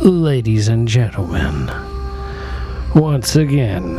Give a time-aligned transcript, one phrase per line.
[0.00, 1.70] ladies and gentlemen,
[2.94, 3.98] once again,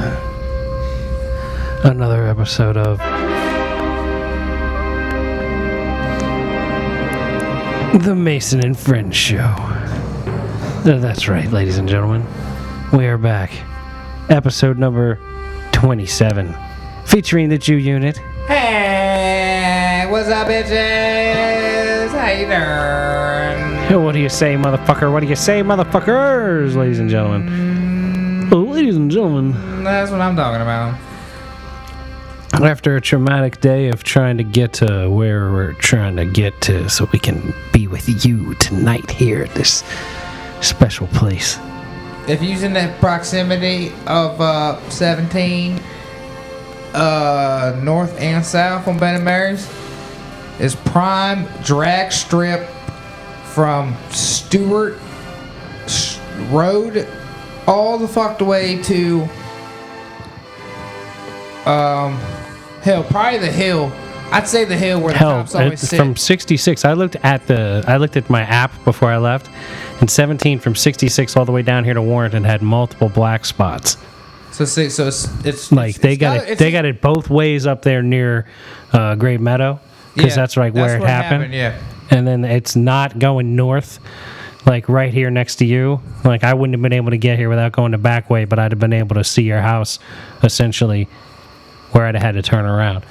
[1.84, 2.98] another episode of
[8.04, 9.38] The Mason and Friends Show.
[9.40, 12.26] Uh, That's right, ladies and gentlemen.
[12.94, 13.52] We are back.
[14.30, 15.20] Episode number
[15.74, 16.56] 27,
[17.06, 18.18] featuring the Jew Unit.
[18.48, 22.10] Hey, what's up, bitches?
[22.10, 23.69] How you doing?
[23.90, 25.12] Hey, What do you say, motherfucker?
[25.12, 28.48] What do you say, motherfuckers, ladies and gentlemen?
[28.54, 30.96] Oh, ladies and gentlemen, That's what I'm talking about.
[32.54, 36.88] after a traumatic day of trying to get to where we're trying to get to
[36.88, 39.84] so we can be with you tonight here at this
[40.62, 41.58] special place.
[42.28, 45.82] If you're in the proximity of uh, 17,
[46.94, 49.68] uh, north and south on Ben and Mary's,
[50.60, 52.70] is prime drag strip
[53.60, 54.98] from Stewart
[56.50, 57.06] Road
[57.68, 59.24] all the fucked way to
[61.70, 62.18] um
[62.84, 63.92] hill, probably the hill.
[64.32, 65.98] I'd say the hill where the Hell, cops always it's sit.
[65.98, 66.86] from 66.
[66.86, 69.50] I looked at the I looked at my app before I left,
[70.00, 73.98] and 17 from 66 all the way down here to Warrenton had multiple black spots.
[74.54, 77.82] So so it's it's Like it's- they got it, they got it both ways up
[77.82, 78.46] there near
[78.94, 79.82] uh, Great Meadow,
[80.16, 81.54] because yeah, that's like where it happened.
[81.54, 81.78] Yeah,
[82.12, 84.00] And then it's not going north,
[84.66, 86.02] like right here next to you.
[86.24, 88.58] Like I wouldn't have been able to get here without going the back way, but
[88.60, 90.00] I'd have been able to see your house,
[90.44, 91.08] essentially,
[91.92, 93.06] where I'd have had to turn around.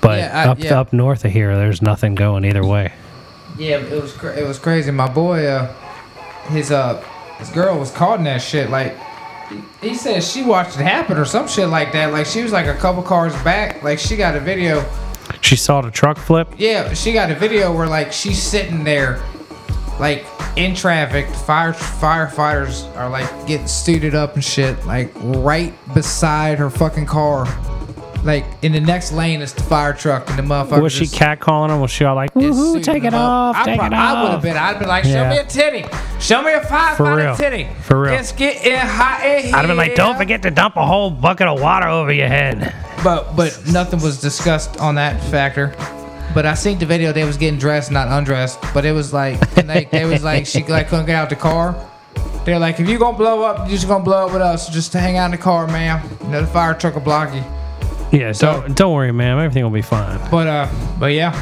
[0.00, 0.78] But Yeah, I- up yeah.
[0.80, 2.92] up north of here, there's nothing going either way.
[3.58, 3.76] yeah.
[3.78, 4.90] It was cra- it was crazy.
[4.90, 5.72] My boy, uh,
[6.48, 7.00] his uh,
[7.38, 8.70] his girl was caught in that shit.
[8.70, 8.96] Like
[9.80, 12.12] he, he said she watched it happen or some shit like that.
[12.12, 13.82] Like she was like a couple cars back.
[13.82, 14.84] Like she got a video.
[15.40, 16.48] She saw the truck flip.
[16.56, 19.20] Yeah, she got a video where like she's sitting there,
[19.98, 20.24] like
[20.56, 21.26] in traffic.
[21.28, 27.46] Fire firefighters are like getting suited up and shit, like right beside her fucking car.
[28.24, 30.80] Like in the next lane is the fire truck and the motherfucker.
[30.80, 31.80] Was she just- catcalling him?
[31.80, 33.56] Was she all like, is "Woohoo, suiting take it them up.
[33.56, 34.56] off, I take prob- it I would have been.
[34.56, 35.30] I'd been like, show Yeah.
[35.30, 35.84] me a titty.
[36.20, 37.34] Show me a five For real.
[37.34, 37.66] titty.
[37.82, 38.12] For real.
[38.14, 39.56] It's getting hot in here.
[39.56, 42.28] I'd have been like, "Don't forget to dump a whole bucket of water over your
[42.28, 45.74] head." But but nothing was discussed on that factor.
[46.34, 47.12] But I seen the video.
[47.12, 48.58] They was getting dressed, not undressed.
[48.72, 51.76] But it was like, like they was like she like couldn't get out the car.
[52.44, 54.68] They're like, if you gonna blow up, you just gonna blow up with us.
[54.68, 56.08] Just hang out in the car, ma'am.
[56.22, 57.42] You know the fire truck will block you.
[58.18, 59.38] Yeah, don't don't worry, ma'am.
[59.38, 60.18] Everything will be fine.
[60.30, 61.32] But uh, but yeah,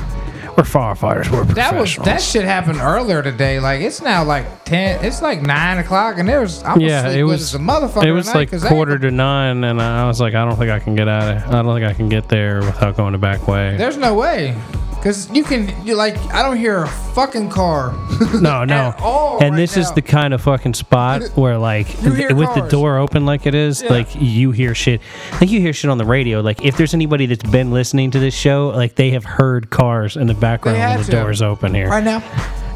[0.60, 1.30] We're firefighters.
[1.30, 2.04] We're that was professionals.
[2.06, 3.60] that shit happened earlier today.
[3.60, 5.02] Like it's now like ten.
[5.02, 8.04] It's like nine o'clock, and there was I'm yeah, it was a motherfucker.
[8.04, 10.56] It was tonight, like 'cause they- quarter to nine, and I was like, I don't
[10.58, 11.54] think I can get out of.
[11.54, 13.74] I don't think I can get there without going the back way.
[13.78, 14.54] There's no way.
[15.02, 17.94] Cause you can, you like, I don't hear a fucking car.
[18.40, 18.94] No, no.
[19.40, 22.60] And right this is the kind of fucking spot where, like, You hear with the
[22.60, 22.70] cars.
[22.70, 23.92] door open like it is, Yeah.
[23.92, 25.00] like you hear shit.
[25.40, 26.40] Like you hear shit on the radio.
[26.42, 30.16] Like if there's anybody that's been listening to this show, like they have heard cars
[30.18, 31.10] in the background They when the to.
[31.12, 31.88] doors open here.
[31.88, 32.22] right now,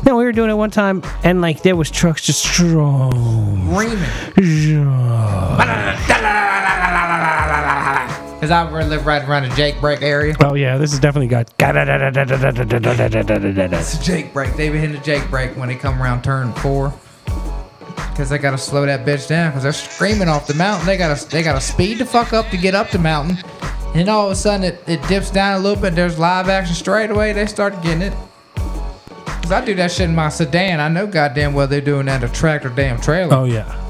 [0.06, 3.70] No, we were doing it one time, and like there was trucks just strong.
[8.44, 10.34] Cause I live right around the Jake Brake area.
[10.40, 11.50] Oh yeah, this has definitely got.
[11.58, 14.54] It's a Jake Brake.
[14.54, 16.92] They be hitting the Jake Brake when they come around turn four.
[18.14, 19.50] Cause they gotta slow that bitch down.
[19.52, 20.86] Cause they're screaming off the mountain.
[20.86, 23.38] They gotta they gotta speed the fuck up to get up the mountain.
[23.94, 25.94] And all of a sudden it, it dips down a little bit.
[25.94, 27.32] There's live action straight away.
[27.32, 28.12] They start getting it.
[29.24, 30.80] Cause I do that shit in my sedan.
[30.80, 33.34] I know goddamn well they're doing that in a tractor damn trailer.
[33.34, 33.83] Oh yeah.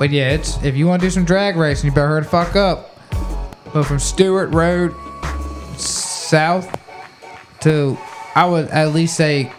[0.00, 2.28] But yeah, it's if you want to do some drag racing, you better hurry the
[2.28, 2.96] fuck up.
[3.74, 4.94] But from Stewart Road
[5.78, 6.74] south
[7.60, 7.98] to,
[8.34, 9.52] I would at least say,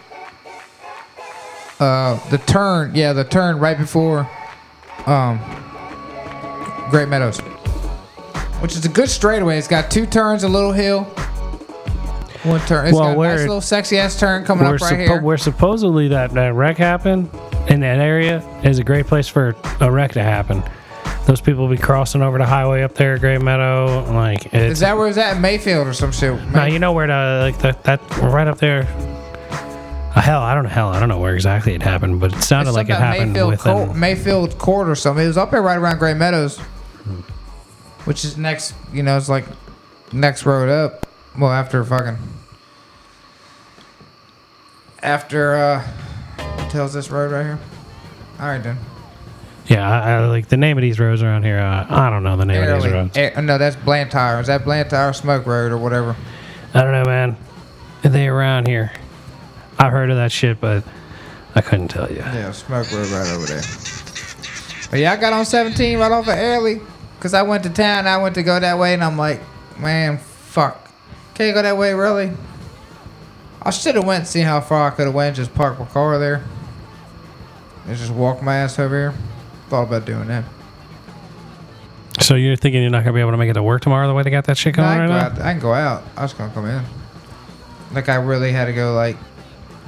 [1.79, 2.95] uh, the turn.
[2.95, 4.27] Yeah, the turn right before,
[5.05, 5.39] um,
[6.89, 7.37] Great Meadows,
[8.61, 9.59] which is a good straightaway.
[9.59, 11.03] It's got two turns, a little hill.
[12.43, 12.87] One turn.
[12.87, 15.21] It's Well, got a nice little sexy ass turn coming up right suppo- here.
[15.21, 17.29] where supposedly that, that wreck happened
[17.71, 20.61] in that area is a great place for a wreck to happen.
[21.25, 24.03] Those people will be crossing over the highway up there, at Great Meadow.
[24.11, 25.39] Like it's Is that where it's at?
[25.39, 26.39] Mayfield or some shit?
[26.47, 28.83] No, you know where the like the, that right up there.
[30.13, 30.69] Uh, hell, I don't know.
[30.69, 32.95] Hell, I don't know where exactly it happened, but it sounded It's like it something
[32.95, 33.73] about happened Mayfield, within.
[33.73, 35.23] Court, Mayfield Court or something.
[35.23, 36.57] It was up there right around Great Meadows,
[38.03, 38.73] which is next.
[38.91, 39.45] You know, it's like
[40.11, 41.07] next road up.
[41.39, 42.17] Well, after fucking
[45.01, 45.87] after uh,
[46.71, 47.59] tells this road right here?
[48.39, 48.77] All right, then.
[49.67, 51.59] Yeah, I, I, like the name of these roads around here.
[51.59, 53.15] Uh, I don't know the name of these roads.
[53.37, 54.39] No, that's Blantyre.
[54.39, 56.15] Is that Blantyre Smoke Road or whatever?
[56.73, 57.37] I don't know, man.
[58.03, 58.91] Are they around here?
[59.77, 60.83] I've heard of that shit, but
[61.53, 62.17] I couldn't tell you.
[62.17, 63.61] Yeah, Smoke Road right over there.
[64.89, 66.81] But yeah, I got on 17 right off of early
[67.17, 68.07] because I went to town.
[68.07, 69.41] I went to go that way, and I'm like,
[69.77, 70.89] man, fuck.
[71.35, 72.31] Can't go that way, really?
[73.61, 75.35] I should have went and seen how far I could have went.
[75.35, 76.43] Just park my car there
[77.87, 79.13] and just walk my ass over here.
[79.69, 80.43] Thought about doing that.
[82.19, 84.13] So you're thinking you're not gonna be able to make it to work tomorrow the
[84.13, 85.25] way they got that shit No, going I, right can go now?
[85.25, 86.03] out, I can go out.
[86.17, 86.83] I was gonna come in.
[87.93, 89.17] Like I really had to go like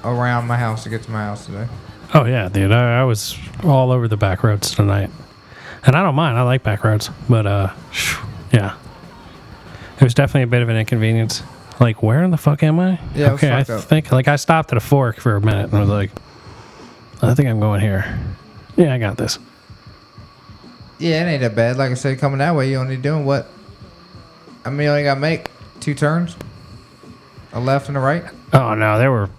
[0.04, 1.68] around my house to get to my house today.
[2.14, 2.72] Oh yeah, dude.
[2.72, 5.10] I, I was all over the back roads tonight,
[5.86, 6.38] and I don't mind.
[6.38, 7.74] I like back roads, but uh,
[8.52, 8.76] yeah,
[10.00, 11.44] it was definitely a bit of an inconvenience.
[11.80, 13.00] Like, where in the fuck am I?
[13.16, 13.52] Yeah, it was okay.
[13.52, 13.84] I fucked up.
[13.90, 16.12] think like I stopped at a fork for a minute and I was like,
[17.24, 18.20] I think I'm going here.
[18.76, 19.40] Yeah, I got this.
[21.00, 21.78] Yeah, it ain't that bad.
[21.78, 23.48] Like I said, coming that way, you only doing what?
[24.66, 25.50] I mean, you only got to make
[25.80, 26.36] two turns,
[27.52, 28.24] a left and a right.
[28.54, 29.30] Oh no, there were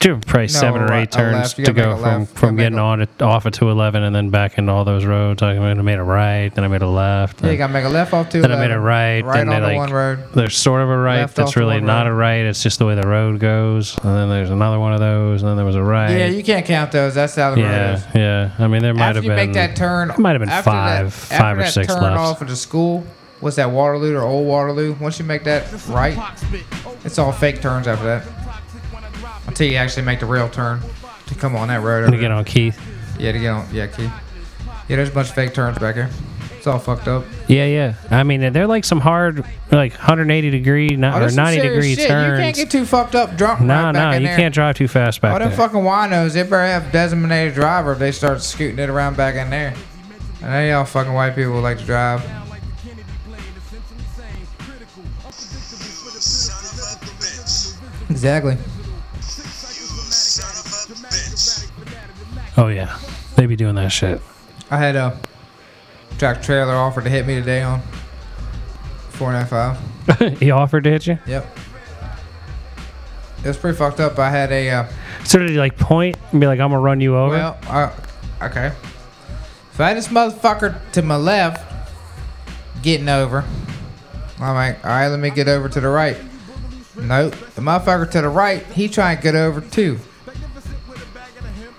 [0.00, 1.64] two probably seven or eight turns left.
[1.64, 4.84] To go from from getting on it off at 211 and then back into all
[4.84, 5.42] those roads.
[5.42, 7.40] I made- a right, then I made a left.
[7.40, 8.40] Yeah, you then- got to make a left off two.
[8.42, 10.18] Then I made a right, Right then on like- one road.
[10.34, 12.12] There's sort of a right Left that's really not road.
[12.12, 12.46] a right.
[12.46, 13.96] It's just the way the road goes.
[14.04, 16.10] And then there's another one of those, and then there was a right.
[16.10, 17.14] Yeah, you can't count those.
[17.14, 18.04] That's how the road yeah, is.
[18.14, 18.50] yeah.
[18.58, 19.36] I mean, there might After have you been.
[19.48, 22.18] make that turn, might have been five- that, five or that six turn lefts.
[22.18, 23.04] off of the school.
[23.40, 24.96] What's that Waterloo or Old Waterloo?
[25.00, 26.16] Once you make that right,
[27.04, 28.22] it's all fake turns after that.
[29.58, 30.80] Until you actually make the real turn
[31.26, 32.08] to come on that road.
[32.08, 32.80] to get on Keith.
[33.18, 33.66] Yeah, to get on.
[33.74, 34.12] Yeah, Keith.
[34.88, 36.08] Yeah, there's a bunch of fake turns back here.
[36.56, 37.24] It's all fucked up.
[37.48, 37.94] Yeah, yeah.
[38.08, 41.60] I mean, they're like some hard, like 180 degree Oh, not, or there's some 90
[41.60, 42.08] serious degree shit.
[42.08, 42.38] turns.
[42.38, 43.60] You can't get too fucked up drunk.
[43.62, 44.36] no, right back no, you there.
[44.36, 45.58] can't drive too fast back All them there.
[45.58, 49.50] fucking winos, they better have designated driver if they start scooting it around back in
[49.50, 49.74] there.
[50.40, 52.22] I know y'all fucking white people like to drive.
[58.08, 58.56] Exactly.
[62.58, 62.98] Oh yeah,
[63.36, 64.20] they be doing that shit.
[64.70, 65.18] I had a
[66.18, 67.80] track trailer offered to hit me today on
[69.10, 69.78] four nine five.
[70.38, 71.18] he offered to hit you.
[71.26, 71.58] Yep.
[73.38, 74.18] It was pretty fucked up.
[74.18, 74.88] I had a uh,
[75.24, 77.34] So did he like point and be like, "I'm gonna run you over"?
[77.34, 77.90] Well, uh,
[78.42, 78.72] okay.
[79.72, 81.64] If I had this motherfucker to my left,
[82.82, 83.44] getting over,
[84.40, 86.16] I'm like, all right, let me get over to the right.
[86.96, 87.36] Nope.
[87.54, 90.00] The motherfucker to the right, he trying to get over too.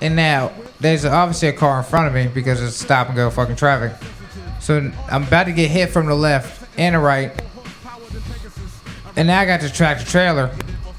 [0.01, 3.29] And now, there's obviously a car in front of me because it's stop and go
[3.29, 3.93] fucking traffic.
[4.59, 7.31] So I'm about to get hit from the left and the right.
[9.15, 10.55] And now I got the tractor trailer.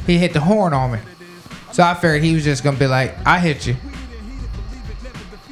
[0.06, 0.98] He hit the horn on me.
[1.72, 3.76] So I figured he was just gonna be like, I hit you.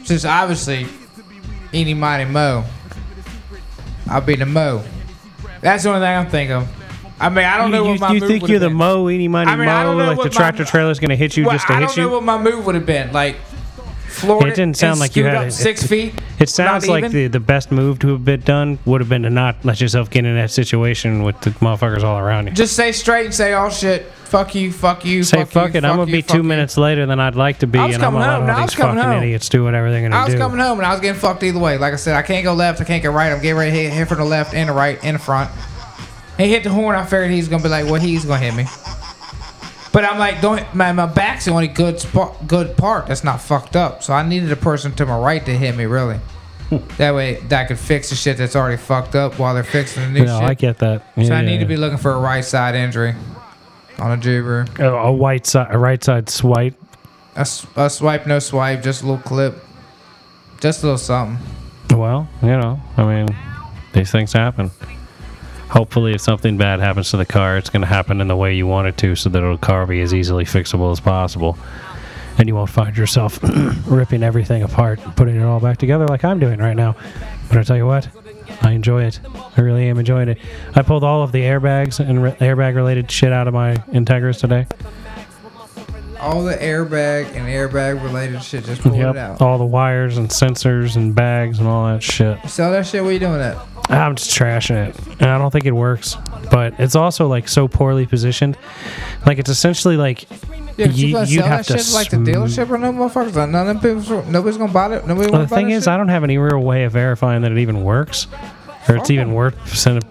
[0.05, 0.87] Since obviously,
[1.73, 2.65] any mighty mo,
[4.09, 4.83] I'll be the mo.
[5.61, 6.69] That's the only thing I'm thinking of.
[7.21, 8.77] I mean, I don't know you, what my you move think you're the been.
[8.77, 11.45] mo, any miny I mean, mo, like the what my- tractor trailer's gonna hit you
[11.47, 12.03] Well, just to I hit don't you?
[12.05, 13.13] know what my move would have been.
[13.13, 13.37] Like,
[14.09, 14.49] Florida.
[14.53, 16.15] It didn't sound like you had it- six feet.
[16.41, 17.13] It sounds like even.
[17.13, 20.09] the, the best move to have been done would have been to not let yourself
[20.11, 22.53] get in that situation with the motherfuckers all around you.
[22.55, 25.79] Just say straight and say, "Oh shit, fuck you, fuck you, Say fuck, fuck you,
[25.79, 27.87] it, I'm gonna you, be two you." minutes later than I'd like to be, I
[27.87, 28.47] was and I'm coming gonna home.
[28.47, 29.23] let all these fucking home.
[29.23, 30.39] idiots do whatever they're gonna I was do.
[30.41, 31.77] coming home and I was getting fucked either way.
[31.79, 33.31] Like I said, I can't go left, I can't go right.
[33.33, 35.51] I'm getting ready to hit, hit from the left and the right and the front.
[36.39, 36.97] He hit the horn.
[36.97, 38.65] I figured he's gonna be like, well, he's gonna hit me.
[39.93, 43.41] But I'm like, don't my, my back's the only good spot, good part that's not
[43.41, 44.03] fucked up.
[44.03, 46.19] So I needed a person to my right to hit me, really.
[46.69, 46.77] Hmm.
[46.99, 50.03] that way, that I could fix the shit that's already fucked up while they're fixing
[50.03, 50.49] the new No, shit.
[50.51, 51.03] I get that.
[51.17, 51.61] so Yeah, I need yeah.
[51.61, 53.15] to be looking for a right side injury
[53.99, 54.67] on a juber.
[54.79, 56.75] a, a white side, a right side swipe.
[57.37, 59.55] A, s- a swipe, no swipe, just a little clip,
[60.61, 61.39] just a little something.
[61.97, 63.35] Well, you know, I mean,
[63.95, 64.71] these things happen.
[65.71, 68.55] Hopefully, if something bad happens to the car, it's going to happen in the way
[68.55, 71.59] you want it to, so that the car be as easily fixable as possible,
[72.39, 73.39] and you won't find yourself
[73.87, 76.97] ripping everything apart, and putting it all back together like I'm doing right now.
[77.49, 78.09] But I tell you what,
[78.63, 79.21] I enjoy it.
[79.57, 80.39] I really am enjoying it.
[80.75, 84.67] I pulled all of the airbags and re- airbag-related shit out of my Integras today.
[86.21, 89.41] All the airbag and airbag related shit, just pull it out.
[89.41, 92.39] all the wires and sensors and bags and all that shit.
[92.49, 93.05] Sell that shit.
[93.05, 93.57] What you doing that?
[93.89, 94.97] I'm just trashing it.
[95.21, 96.17] And I don't think it works.
[96.51, 98.57] But it's also like so poorly positioned.
[99.27, 100.27] Like it's essentially like
[100.77, 103.35] Yeah, you, you you'd have to shit like the dealership or no motherfuckers?
[103.35, 105.07] Like, none of people, nobody's gonna buy it.
[105.07, 105.89] Nobody well, the thing is shit?
[105.89, 108.27] I don't have any real way of verifying that it even works.
[108.89, 109.55] Or it's even worth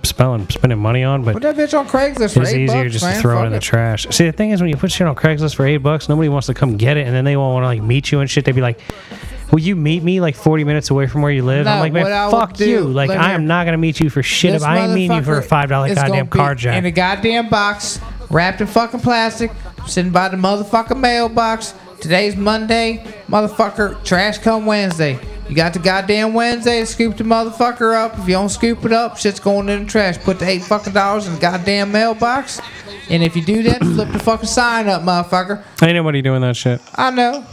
[0.05, 2.93] spelling, spending money on, but Put that bitch on Craigslist for it's eight easier bucks,
[2.93, 3.15] just man.
[3.15, 4.05] to throw it in the trash.
[4.11, 6.45] See, the thing is, when you put shit on Craigslist for eight bucks, nobody wants
[6.45, 8.45] to come get it, and then they won't want to like meet you and shit.
[8.45, 8.79] They'd be like,
[9.51, 12.03] "Will you meet me like 40 minutes away from where you live?" I'm like, "Man,
[12.03, 12.81] what I fuck do- you!
[12.81, 15.23] Like, let I am not gonna meet you for shit if I ain't meeting you
[15.23, 17.99] for a five dollar goddamn car jack." In a goddamn box,
[18.29, 19.51] wrapped in fucking plastic,
[19.85, 24.03] sitting by the motherfucking mailbox Today's Monday, motherfucker.
[24.03, 25.19] Trash come Wednesday.
[25.49, 28.19] You got the goddamn Wednesday to scoop the motherfucker up.
[28.19, 30.17] If you don't scoop it up, shit's going in the trash.
[30.19, 32.61] Put the eight fucking dollars in the goddamn mailbox.
[33.09, 35.63] And if you do that, flip the fucking sign up, motherfucker.
[35.81, 36.81] Ain't nobody doing that shit.
[36.95, 37.43] I know.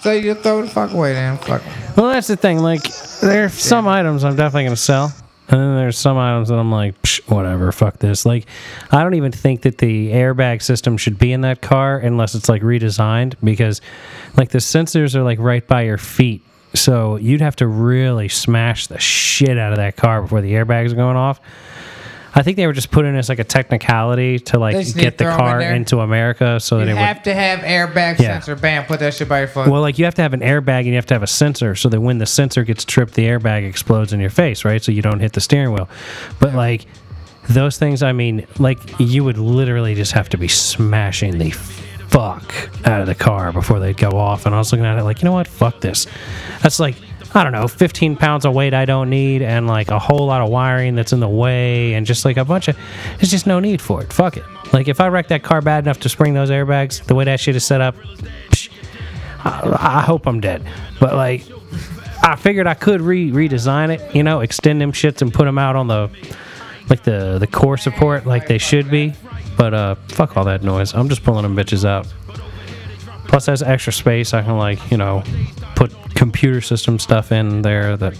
[0.00, 1.38] So you throw the fuck away, then.
[1.38, 1.62] Fuck.
[1.96, 2.58] Well, that's the thing.
[2.60, 2.82] Like,
[3.20, 5.12] there's some items I'm definitely gonna sell,
[5.48, 8.24] and then there's some items that I'm like, Psh, whatever, fuck this.
[8.24, 8.46] Like,
[8.92, 12.48] I don't even think that the airbag system should be in that car unless it's
[12.48, 13.80] like redesigned because,
[14.36, 16.42] like, the sensors are like right by your feet,
[16.74, 20.92] so you'd have to really smash the shit out of that car before the airbags
[20.92, 21.40] are going off.
[22.34, 25.02] I think they were just putting this like a technicality to like They just need
[25.02, 25.74] get to the throw 'em in car there?
[25.74, 28.34] into America so that You it would have to have airbag Yeah.
[28.34, 28.54] sensor.
[28.56, 29.68] Bam, put that shit by your foot.
[29.68, 31.74] well, like you have to have an airbag and you have to have a sensor
[31.74, 34.82] so that when the sensor gets tripped, the airbag explodes in your face, right?
[34.84, 35.88] So you don't hit the steering wheel.
[36.38, 36.86] But like
[37.48, 42.52] those things, I mean, like you would literally just have to be smashing the fuck
[42.84, 44.46] out of the car before they'd go off.
[44.46, 45.48] And I was looking at it like, you know what?
[45.48, 46.06] Fuck this.
[46.62, 46.96] That's like,
[47.34, 50.40] I don't know, 15 pounds of weight I don't need and like a whole lot
[50.40, 52.76] of wiring that's in the way and just like a bunch of,
[53.18, 54.12] there's just no need for it.
[54.12, 54.44] Fuck it.
[54.72, 57.38] Like if I wreck that car bad enough to spring those airbags, the way that
[57.38, 57.94] shit is set up,
[58.50, 58.70] psh,
[59.44, 60.66] I, I hope I'm dead.
[61.00, 61.44] But like,
[62.22, 65.58] I figured I could re redesign it, you know, extend them shits and put them
[65.58, 66.10] out on the
[66.88, 69.14] like the the core support like they should be.
[69.56, 70.94] But uh, fuck all that noise.
[70.94, 72.06] I'm just pulling them bitches out.
[73.28, 74.34] Plus, has extra space.
[74.34, 75.22] I can like you know
[75.76, 78.18] put computer system stuff in there that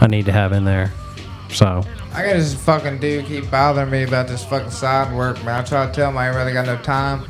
[0.00, 0.92] I need to have in there.
[1.50, 5.60] So I got this fucking dude keep bothering me about this fucking side work, man.
[5.60, 7.26] I try to tell him I ain't really got no time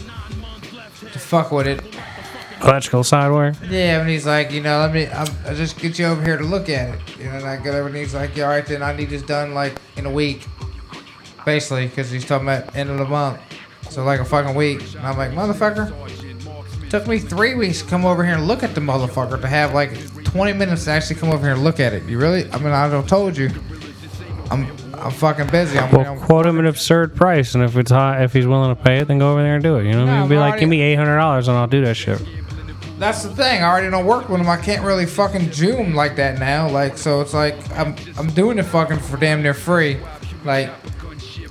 [1.12, 1.82] to fuck with it.
[2.62, 3.54] electrical side work.
[3.68, 6.36] Yeah, and he's like, you know, let me, I'm, I'll just get you over here
[6.36, 7.18] to look at it.
[7.18, 9.10] You know, and I get over and he's like, yeah, all right, then I need
[9.10, 10.46] this done like in a week.
[11.44, 13.40] Basically, because he's talking about end of the month.
[13.90, 14.82] So like a fucking week.
[14.96, 15.92] And I'm like, motherfucker.
[16.90, 19.74] Took me three weeks to come over here and look at the motherfucker to have
[19.74, 19.90] like
[20.24, 22.04] 20 minutes to actually come over here and look at it.
[22.04, 22.50] You really?
[22.50, 23.50] I mean, I don't told you.
[24.50, 25.78] I'm I'm fucking busy.
[25.78, 28.74] I'm, Well, I'm quote him an absurd price, and if it's high, if he's willing
[28.74, 29.84] to pay it, then go over there and do it.
[29.84, 30.28] You know what I mean?
[30.28, 32.20] Be I'm like, already- give me eight hundred dollars, and I'll do that shit.
[32.98, 33.62] That's the thing.
[33.62, 34.48] I already don't work with them.
[34.48, 36.68] I can't really fucking zoom like that now.
[36.68, 39.98] Like, so it's like I'm I'm doing it fucking for damn near free.
[40.44, 40.70] Like,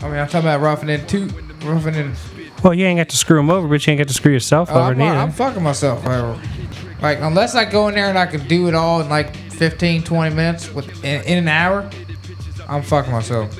[0.03, 1.29] I mean, I'm talking about roughing in two,
[1.63, 2.13] roughing in.
[2.63, 4.69] Well, you ain't got to screw him over, but you ain't got to screw yourself
[4.71, 5.17] Oh, over I'm, neither.
[5.17, 6.39] I'm fucking myself over.
[7.01, 10.03] Like, unless I go in there and I can do it all in like 15,
[10.03, 11.89] 20 minutes with in, in an hour,
[12.67, 13.55] I'm fucking myself.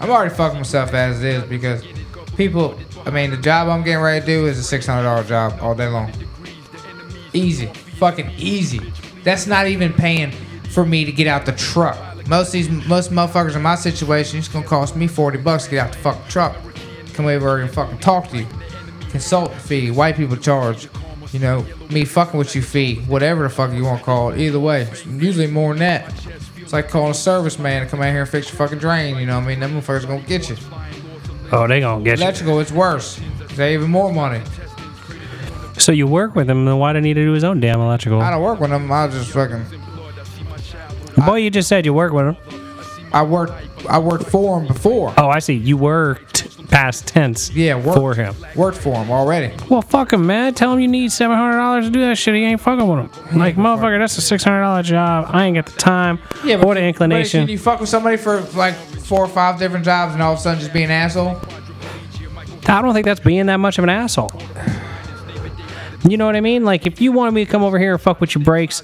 [0.00, 1.84] I'm already fucking myself as it is because
[2.36, 2.78] people.
[3.06, 5.58] I mean, the job I'm getting ready to do is a six hundred dollar job
[5.60, 6.12] all day long.
[7.32, 7.66] Easy,
[7.98, 8.80] fucking easy.
[9.24, 10.32] That's not even paying
[10.70, 11.98] for me to get out the truck.
[12.28, 15.70] Most of these most motherfuckers in my situation, it's gonna cost me forty bucks to
[15.70, 16.56] get out the fucking truck.
[17.14, 18.46] Come over and fucking talk to you.
[19.10, 20.88] Consultant fee, white people charge.
[21.32, 24.40] You know, me fucking with you fee, whatever the fuck you want to call it.
[24.40, 26.12] Either way, it's usually more than that.
[26.56, 29.16] It's like calling a service man to come out here and fix your fucking drain.
[29.16, 29.60] You know what I mean?
[29.60, 30.56] Them motherfuckers gonna get you.
[31.52, 32.24] oh, they gonna get you.
[32.24, 33.20] Electrical, it's worse.
[33.54, 34.42] They even more money.
[35.78, 37.80] So you work with him, then why did he need to do his own damn
[37.80, 38.20] electrical?
[38.20, 38.90] I don't work with them.
[38.90, 39.64] I just fucking.
[41.24, 42.36] Boy, you just said you work with him.
[43.12, 43.52] I worked.
[43.88, 45.14] I worked for him before.
[45.16, 45.54] Oh, I see.
[45.54, 47.50] You worked past tense.
[47.50, 48.34] Yeah, worked for him.
[48.56, 49.54] Worked for him already.
[49.68, 50.54] Well, fuck him, man.
[50.54, 52.34] Tell him you need seven hundred dollars to do that shit.
[52.34, 53.38] He ain't fucking with him.
[53.38, 55.26] Like, motherfucker, that's a six hundred dollar job.
[55.28, 57.42] I ain't got the time Yeah, or the But inclination.
[57.42, 60.38] can you fuck with somebody for like four or five different jobs and all of
[60.38, 61.36] a sudden just be an asshole?
[62.68, 64.30] I don't think that's being that much of an asshole.
[66.08, 66.64] You know what I mean?
[66.64, 68.82] Like, if you wanted me to come over here and fuck with your brakes,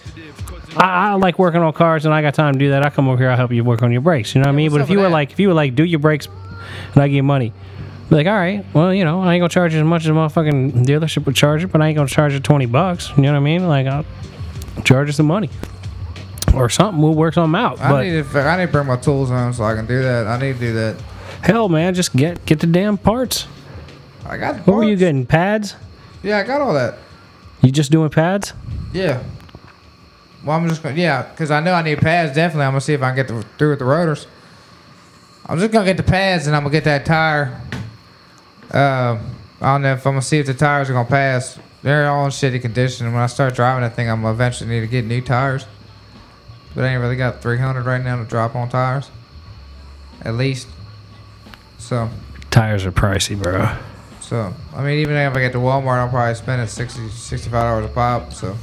[0.76, 2.84] I, I like working on cars and I got time to do that.
[2.84, 4.34] I come over here, I'll help you work on your brakes.
[4.34, 4.70] You know what I mean?
[4.70, 5.10] But if you were that?
[5.10, 6.28] like, if you were like, do your brakes
[6.94, 7.52] and I give you money,
[8.08, 10.08] be like, all right, well, you know, I ain't gonna charge you as much as
[10.08, 13.10] a motherfucking dealership would charge it, but I ain't gonna charge you 20 bucks.
[13.16, 13.66] You know what I mean?
[13.68, 14.04] Like, I'll
[14.84, 15.50] charge you some money.
[16.54, 17.80] Or something, we'll work something out.
[17.80, 18.40] I But need to.
[18.40, 20.26] I need to bring my tools home so I can do that.
[20.26, 20.96] I need to do that.
[21.42, 23.46] hell, man, just get get the damn parts.
[24.24, 24.66] I got.
[24.66, 25.26] What were you getting?
[25.26, 25.74] Pads?
[26.22, 26.96] Yeah, I got all that.
[27.60, 28.54] You just doing pads?
[28.94, 29.22] Yeah.
[30.44, 30.94] Well, I'm just gonna.
[30.94, 32.34] Yeah, because I know I need pads.
[32.34, 34.26] Definitely, I'm gonna see if I can get the, through with the rotors.
[35.46, 37.60] I'm just gonna get the pads and I'm gonna get that tire.
[38.72, 39.18] Uh,
[39.60, 41.58] I don't know if I'm gonna see if the tires are gonna pass.
[41.82, 43.06] They're all in shitty condition.
[43.06, 45.66] And when I start driving that thing, I'm gonna eventually need to get new tires.
[46.74, 49.10] But I ain't really got 300 right now to drop on tires.
[50.22, 50.68] At least.
[51.78, 52.10] So,
[52.50, 53.76] Tires are pricey, bro.
[54.20, 57.52] so I mean, even if I get to Walmart, I'll probably spend it 60 65
[57.52, 58.32] dollars a pop.
[58.32, 58.56] So,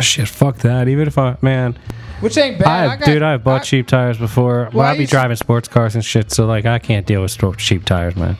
[0.00, 0.88] Shit, fuck that.
[0.88, 1.78] Even if I, man,
[2.20, 2.88] which ain't bad.
[2.88, 4.62] I, I got- dude, I've bought I- cheap tires before.
[4.64, 7.22] Well, Well, I I be driving sports cars and shit, so like I can't deal
[7.22, 8.36] with cheap tires, man.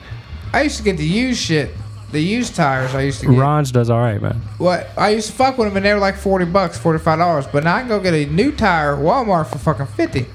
[0.55, 1.75] I used to get the used shit
[2.11, 3.37] the used tires I used to get.
[3.37, 4.35] Ron's does all right, man.
[4.57, 7.19] What I used to fuck with them and they were like forty bucks, forty five
[7.19, 7.45] dollars.
[7.45, 10.25] But now I can go get a new tire at Walmart for fucking fifty.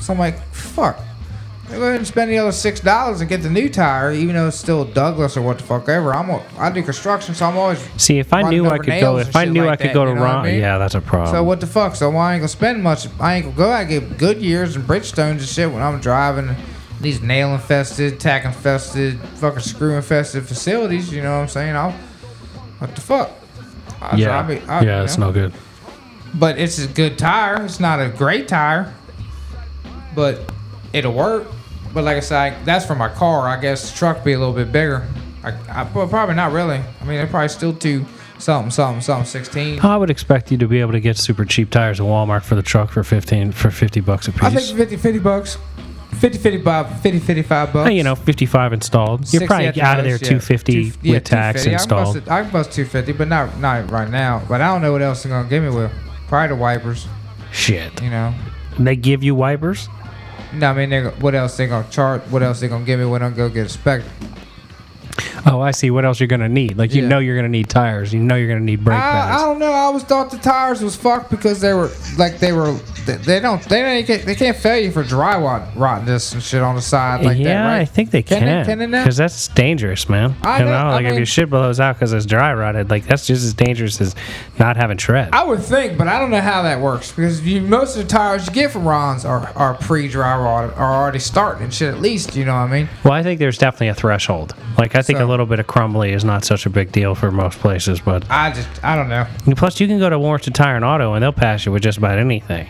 [0.00, 0.98] So I'm like, fuck.
[1.68, 4.34] I go ahead and spend the other six dollars and get the new tire, even
[4.34, 6.14] though it's still Douglas or what the fuck ever.
[6.14, 7.78] I'm a, I do construction, so I'm always.
[7.96, 10.04] See, if I knew I could go, if I knew like I could that, go
[10.04, 10.60] to you know what I Ron, mean?
[10.60, 11.34] yeah, that's a problem.
[11.34, 11.94] So what the fuck?
[11.94, 13.06] So I ain't gonna spend much.
[13.20, 16.54] I ain't gonna go out and get Goodyears and Bridgestones and shit when I'm driving
[17.00, 21.12] these nail infested, tack infested, fucking screw infested facilities.
[21.12, 21.76] You know what I'm saying?
[21.76, 21.92] I'll.
[22.78, 23.30] What the fuck?
[24.00, 25.26] I yeah, drive it- I- yeah, you it's know?
[25.26, 25.52] no good.
[26.34, 27.64] But it's a good tire.
[27.64, 28.92] It's not a great tire,
[30.14, 30.40] but
[30.92, 31.46] it'll work.
[31.94, 33.48] But like I said, that's for my car.
[33.48, 35.06] I guess the truck be a little bit bigger.
[35.42, 36.76] I, I probably not really.
[37.00, 38.04] I mean, they're probably still two
[38.38, 39.80] something, something, something, sixteen.
[39.80, 42.54] I would expect you to be able to get super cheap tires at Walmart for
[42.56, 44.42] the truck for fifteen for fifty bucks a piece.
[44.42, 45.58] I think 50, 50 bucks.
[46.18, 47.90] 50, 55, 50, 55 bucks.
[47.92, 49.32] You know, fifty-five installed.
[49.32, 50.28] You're probably out of there most, yeah.
[50.28, 51.64] two fifty Two- yeah, with tax 250.
[51.64, 52.14] I can installed.
[52.26, 54.42] bust I can bust 250, but not not right now.
[54.48, 55.92] But I don't know what else they're gonna give me with.
[56.28, 57.06] Probably the wipers,
[57.52, 58.34] Shit, you know.
[58.78, 59.88] they give you wipers.
[60.52, 62.22] No, I mean, they're, what else they gonna charge?
[62.30, 64.02] What else they gonna give me when I go get a spec?
[65.46, 65.90] Oh, I see.
[65.90, 66.76] What else you're gonna need?
[66.78, 67.08] Like you Yeah.
[67.08, 68.12] know you're gonna need tires.
[68.12, 69.42] You know you're gonna need brake I, I pads.
[69.42, 69.72] don't know.
[69.72, 72.76] I always thought the tires was fucked because they were like they were.
[73.06, 73.62] They, they don't.
[73.62, 74.06] They don't.
[74.06, 77.38] Get, they can't fail you for dry rot, rottenness and shit on the side like
[77.38, 77.80] yeah, that, right?
[77.80, 78.64] I think they Can can.
[78.66, 79.02] can they now?
[79.02, 80.34] Because that's dangerous, man.
[80.42, 82.52] I you know, know, I like if mean- your shit blows out because it's dry
[82.52, 84.14] rotted, like that's just as dangerous as
[84.58, 85.30] not having tread.
[85.32, 88.08] I would think, but I don't know how that works because you, most of the
[88.08, 91.94] tires you get from Ron's are, are pre-dry rotted, are already starting and shit.
[91.94, 92.88] At least you know what I mean.
[93.04, 94.54] well, I think there's definitely a threshold.
[94.76, 97.14] Like I think So- a little bit of crumbly is not such a big deal
[97.16, 99.26] for most places, but I just I don't know.
[99.56, 101.98] Plus, you can go to Warrenton Tire and Auto, and they'll pass you with just
[101.98, 102.66] about anything.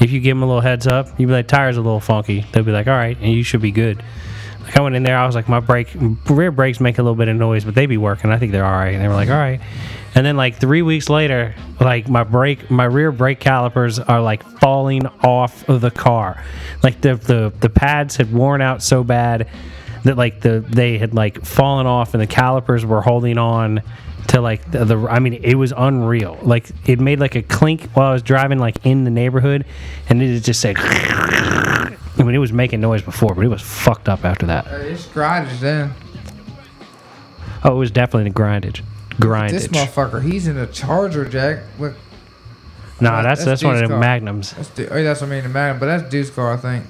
[0.00, 2.44] If you give them a little heads up, you be like, "Tire's a little funky."
[2.52, 4.02] They'll be like, "All right," and you should be good.
[4.64, 5.94] Like I went in there, I was like, "My brake,
[6.28, 8.32] rear brakes make a little bit of noise, but they be working.
[8.32, 9.60] I think they're all right." And they were like, "All right."
[10.16, 14.42] And then like three weeks later, like my brake, my rear brake calipers are like
[14.60, 16.42] falling off of the car.
[16.82, 19.46] Like the the the pads had worn out so bad
[20.04, 23.82] that like the they had like fallen off, and the calipers were holding on
[24.28, 26.38] to like the, the I mean it was unreal.
[26.42, 29.64] Like it made like a clink while I was driving like in the neighborhood,
[30.08, 30.76] and it just said.
[32.16, 34.68] I mean, it was making noise before, but it was fucked up after that.
[34.68, 35.92] Uh, It's grindage then.
[37.64, 38.82] Oh, it was definitely the grindage.
[39.16, 39.50] Grindage.
[39.50, 41.64] This motherfucker, he's in a Charger, Jack.
[41.78, 41.94] Look,
[43.00, 44.52] Nah, that's that's that's one of the magnums.
[44.52, 45.80] that's, the, oh, that's what I mean, the man.
[45.80, 46.84] But that's Dude's car, I think.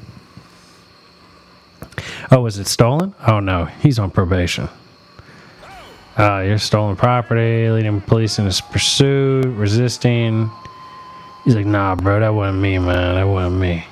[2.35, 3.15] Oh, was it stolen?
[3.29, 4.69] Oh no, he's on probation.
[6.19, 10.51] Uh, you're stolen property, leading police in his pursuit, resisting.
[11.45, 13.15] He's like, nah, bro, that wasn't me, man.
[13.15, 13.87] That wasn't me.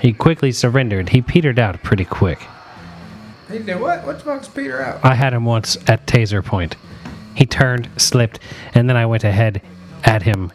[0.00, 1.08] He quickly surrendered.
[1.08, 2.46] He petered out pretty quick.
[3.50, 4.04] He did what?
[4.04, 5.02] What the fuck's Peter out?
[5.02, 6.76] I had him once at taser point.
[7.36, 8.38] He turned, slipped,
[8.74, 9.62] and then I went ahead
[10.04, 10.52] at him.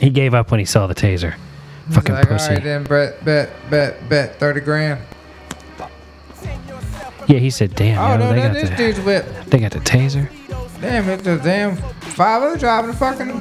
[0.00, 1.34] He gave up when he saw the taser.
[1.90, 2.48] Fucking like, pussy.
[2.48, 5.00] all right then, bet, bet, bet, bet, thirty grand.
[7.26, 9.26] Yeah, he said, "Damn, Oh yo, no, they, got this the, dude's whip.
[9.46, 10.28] they got the taser."
[10.80, 13.40] Damn, it's a damn five other driving a fucking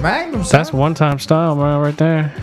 [0.00, 0.44] Magnum.
[0.44, 0.58] Son.
[0.58, 2.34] That's one time style, man, right there.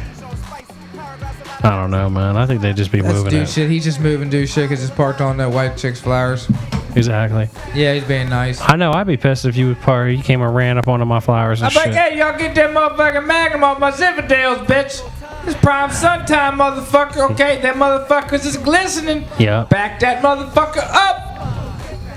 [1.63, 2.38] I don't know, man.
[2.38, 3.49] I think they just be That's moving dude it.
[3.49, 3.69] shit.
[3.69, 6.47] He's just moving dude shit because it's parked on that white chick's flowers.
[6.95, 7.49] Exactly.
[7.73, 8.62] Yeah, he's being nice.
[8.62, 8.91] I know.
[8.91, 10.10] I'd be pissed if you would par.
[10.10, 12.71] You came and ran up onto my flowers and I'm like, hey, y'all get that
[12.71, 15.01] motherfucking Magnum off my Zinfandels, bitch.
[15.47, 17.32] It's prime sun time, motherfucker.
[17.32, 19.25] Okay, that motherfucker's is glistening.
[19.39, 19.65] Yeah.
[19.69, 21.27] Back that motherfucker up.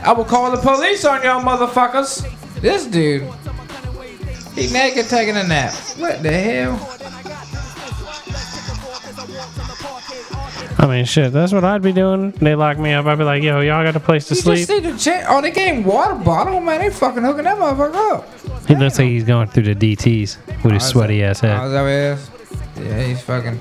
[0.06, 2.30] I will call the police on y'all motherfuckers.
[2.60, 3.30] This dude,
[4.54, 5.72] he naked taking a nap.
[5.96, 6.93] What the hell?
[10.84, 11.32] I mean, shit.
[11.32, 12.30] That's what I'd be doing.
[12.32, 13.06] They lock me up.
[13.06, 14.56] I'd be like, yo, y'all got a place to You sleep.
[14.58, 15.24] just see the chair.
[15.28, 16.80] Oh, they gave water bottle, man.
[16.80, 18.66] They fucking hooking that motherfucker up.
[18.68, 21.64] He looks like he's going through the DTs with his oh, sweaty ass Oh, head.
[21.66, 22.90] is that what it is?
[22.90, 23.58] Yeah, he's fucking.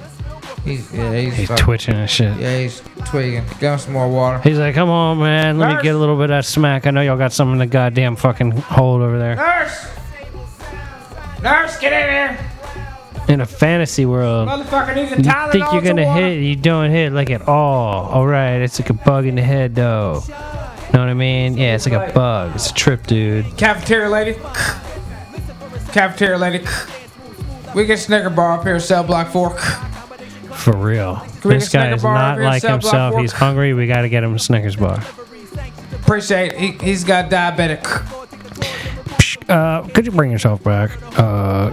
[0.65, 2.37] He's yeah, he's, He's fucking, twitching and shit.
[2.37, 3.43] Yeah, he's tweaking.
[3.59, 4.39] Give him some more water.
[4.47, 5.59] He's like, come on, man.
[5.59, 5.83] Let me Nurse.
[5.83, 6.87] get a little bit of that smack.
[6.87, 9.35] I know y'all got some in the goddamn fucking hold over there.
[9.35, 9.87] Nurse!
[11.41, 12.49] Nurse, get in here!
[13.27, 14.47] In a fantasy world.
[14.49, 16.21] Motherfucker needs a You Tylenol think you're gonna water.
[16.21, 16.41] hit?
[16.43, 18.07] You don't hit like at all.
[18.09, 20.21] All right, it's like a bug in the head, though.
[20.93, 21.57] Know what I mean?
[21.57, 22.51] Yeah, it's like a bug.
[22.55, 23.57] It's a trip, dude.
[23.57, 24.37] Cafeteria lady.
[25.91, 26.65] Cafeteria lady.
[27.75, 29.51] We get Snicker bar up here, cell block four.
[29.57, 31.25] For real.
[31.43, 33.11] we This get guy Snicker is bar not over here, like block himself.
[33.13, 33.21] four?
[33.21, 33.73] He's hungry.
[33.73, 35.01] We gotta get him a Snickers bar.
[35.93, 36.59] Appreciate it.
[36.59, 37.81] He, he's got diabetic.
[39.49, 40.91] Uh, could you bring yourself back?
[41.17, 41.69] Uh,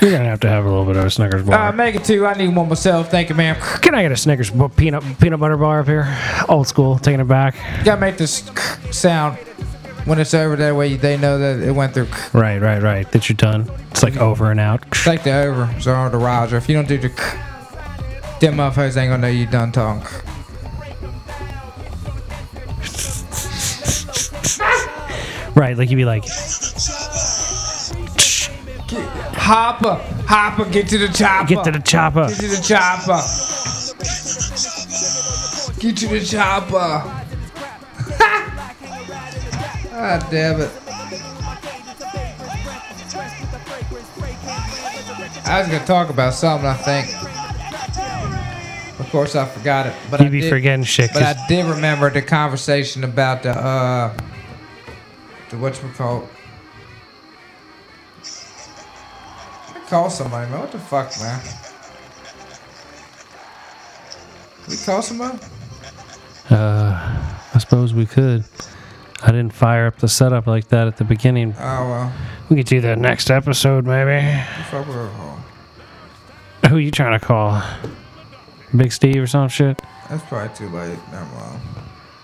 [0.00, 1.68] You're gonna have to have a little bit of a Snickers bar.
[1.68, 2.26] Uh, make it two.
[2.26, 3.10] I need one myself.
[3.10, 3.56] Thank you, ma'am.
[3.80, 6.18] Can I get a Snickers bu- peanut peanut butter bar up here?
[6.48, 7.54] Old school, taking it back.
[7.84, 8.42] Gotta make this
[8.90, 9.36] sound
[10.04, 10.56] when it's over.
[10.56, 12.08] That way they know that it went through.
[12.32, 13.10] Right, right, right.
[13.12, 13.70] That you're done.
[13.90, 14.90] It's like over and out.
[14.92, 16.56] Take the over, or the Roger.
[16.56, 17.08] If you don't do the,
[18.40, 20.06] them motherfuckers ain't gonna know you done talking.
[25.54, 26.24] Right, like you'd be like,
[29.44, 29.94] Hopper,
[30.28, 31.46] Hopper, get to the chopper.
[31.48, 32.28] get to the chopper.
[32.28, 33.20] Get to the chopper.
[35.80, 37.02] Get to the chopper.
[39.90, 40.70] God damn it.
[45.44, 47.12] I was gonna talk about something, I think.
[49.00, 49.94] Of course, I forgot it.
[50.08, 51.10] But You I be did, forgetting shit.
[51.12, 54.16] But I did remember the conversation about the uh,
[55.50, 55.88] the whatchamacallit.
[55.88, 56.28] I call
[59.92, 60.60] somebody, man.
[60.60, 61.40] What the fuck, man?
[64.68, 65.38] We call somebody?
[66.50, 68.44] uh, I suppose we could.
[69.22, 71.54] I didn't fire up the setup like that at the beginning.
[71.58, 72.12] Oh well.
[72.48, 74.26] We could do that next episode, maybe.
[74.26, 76.70] What the fuck we gonna call?
[76.70, 77.62] Who you trying to call?
[78.74, 79.80] Big Steve or some shit?
[80.08, 80.98] That's probably too late.
[81.10, 81.60] Never mind.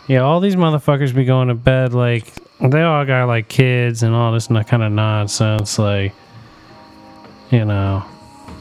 [0.06, 4.14] Yeah, all these motherfuckers be going to bed like they all got like kids and
[4.14, 5.78] all this kind of nonsense.
[5.78, 6.14] Like,
[7.50, 8.04] you know,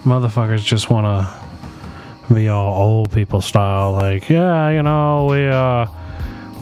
[0.03, 3.93] motherfuckers just want to be all old people style.
[3.93, 5.87] Like, yeah, you know, we uh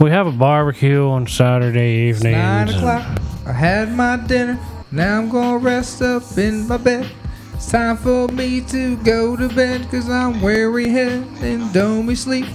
[0.00, 2.36] we have a barbecue on Saturday It's evenings.
[2.36, 3.20] nine o'clock.
[3.46, 4.58] I had my dinner.
[4.92, 7.10] Now I'm gonna rest up in my bed.
[7.54, 12.14] It's time for me to go to bed cause I'm weary head and don't me
[12.14, 12.46] sleep.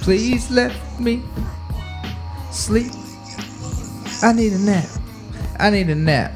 [0.00, 1.22] Please let me
[2.50, 2.90] sleep.
[4.22, 4.88] I need a nap.
[5.60, 6.32] I need a nap.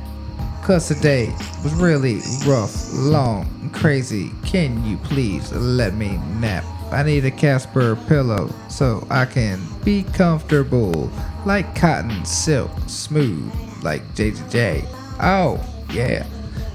[0.63, 4.31] Cause today was really rough, long, crazy.
[4.45, 6.65] Can you please let me nap?
[6.93, 11.11] I need a Casper pillow so I can be comfortable.
[11.45, 14.87] Like cotton silk, smooth like JJJ.
[15.21, 15.61] Oh,
[15.93, 16.25] yeah.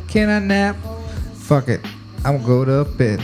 [0.10, 0.76] Can I nap?
[1.36, 1.80] Fuck it.
[2.26, 3.22] I'm gonna go to bed.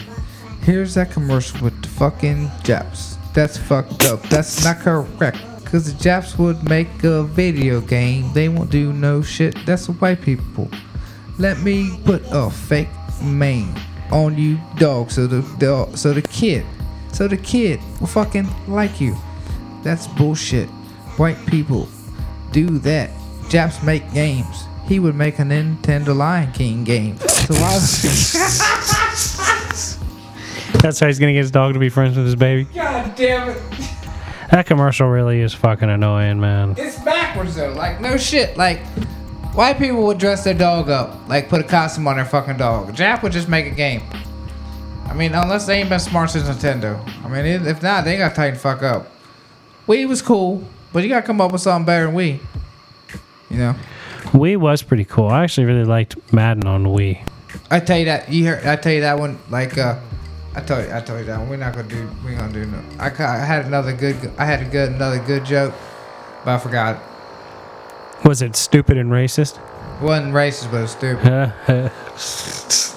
[0.62, 3.18] Here's that commercial with the fucking Japs.
[3.34, 4.22] That's fucked up.
[4.30, 5.40] That's not correct.
[5.74, 8.32] Cause the Japs would make a video game.
[8.32, 9.58] They won't do no shit.
[9.66, 10.70] That's the white people.
[11.40, 12.90] Let me put a fake
[13.24, 13.74] mane
[14.12, 16.64] on you dog so the dog so the kid
[17.12, 19.18] so the kid will fucking like you.
[19.82, 20.70] That's bullshit.
[21.18, 21.88] White people
[22.52, 23.10] do that.
[23.50, 24.66] Japs make games.
[24.86, 27.18] He would make a Nintendo Lion King game.
[27.18, 27.80] So why
[30.84, 32.66] That's how he's gonna get his dog to be friends with his baby.
[32.66, 33.90] God damn it.
[34.54, 36.76] That commercial really is fucking annoying, man.
[36.78, 37.74] It's backwards though.
[37.74, 38.56] Like no shit.
[38.56, 38.86] Like
[39.56, 42.96] white people would dress their dog up, like put a costume on their fucking dog.
[42.96, 44.04] Jap would just make a game.
[45.08, 47.04] I mean, unless they ain't been smart since Nintendo.
[47.26, 49.08] I mean, if not, they got tighten fuck up.
[49.88, 52.40] Wii was cool, but you gotta come up with something better than Wii.
[53.50, 53.76] You know.
[54.34, 55.30] Wii was pretty cool.
[55.30, 57.26] I actually really liked Madden on Wii.
[57.72, 58.68] I tell you that you heard.
[58.68, 59.40] I tell you that one.
[59.50, 59.98] Like uh,
[60.56, 60.94] I told you.
[60.94, 61.50] I told you that one.
[61.50, 62.10] We're not gonna do.
[62.24, 62.80] We're gonna do no.
[63.00, 64.32] I, I had another good.
[64.38, 65.74] I had a good another good joke,
[66.46, 66.96] but I forgot.
[66.98, 68.26] it.
[68.28, 69.58] Was it stupid and racist?
[69.58, 71.92] It wasn't racist, but it was stupid.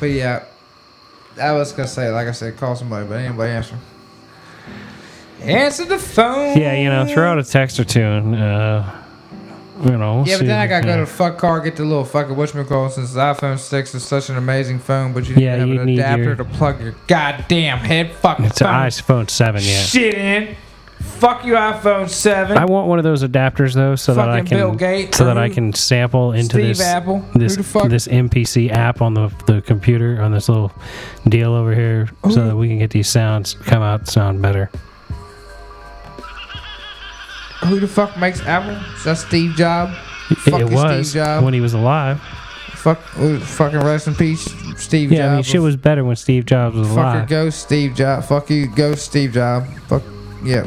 [0.00, 0.44] But yeah,
[1.40, 3.78] I was gonna say, like I said, call somebody, but anybody answer.
[5.48, 6.58] Answer the phone.
[6.58, 8.84] yeah, you know, throw out a text or two and, uh,
[9.84, 10.16] you know.
[10.16, 10.96] we'll Yeah, but then I gotta go yeah.
[11.00, 14.36] to fuck car, get the little fucking whatchamacallit since the iPhone 6 is such an
[14.36, 18.46] amazing phone, but you didn't have an adapter your- to plug your goddamn head fucking
[18.46, 19.78] It's an iPhone 7, yeah.
[19.82, 20.56] shit in.
[21.00, 22.56] Fuck you, iPhone 7.
[22.56, 25.36] I want one of those adapters though, so that I can Bill Gates, so that
[25.36, 27.22] I can sample into Steve this Apple.
[27.34, 30.72] This the this MPC app on the the computer on this little
[31.28, 34.70] deal over here, so that we can get these sounds come out sound better.
[37.66, 38.76] Who the fuck makes Apple?
[38.96, 39.96] Is that Steve Jobs?
[40.46, 41.44] It, it was Steve Jobs.
[41.44, 42.20] when he was alive.
[42.20, 44.42] Fuck, fucking rest in peace,
[44.76, 45.48] Steve Yeah, I mean, Jobs.
[45.48, 47.06] shit was better when Steve Jobs was alive.
[47.06, 47.28] Fucker, alive.
[47.28, 48.26] ghost Steve Jobs.
[48.26, 49.66] Fuck you, ghost Steve Jobs.
[49.88, 50.02] Fuck,
[50.44, 50.66] yeah.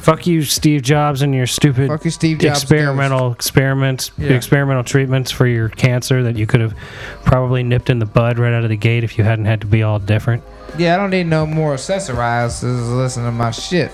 [0.00, 2.60] Fuck you, Steve Jobs, and your stupid Fuck you, Steve Jobs.
[2.62, 4.32] experimental experiments, Yeah.
[4.32, 6.74] experimental treatments for your cancer that you could have
[7.24, 9.66] probably nipped in the bud right out of the gate if you hadn't had to
[9.66, 10.42] be all different.
[10.76, 12.62] Yeah, I don't need no more accessorized
[12.96, 13.90] listen to my shit.